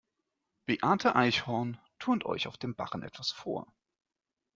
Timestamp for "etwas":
3.03-3.29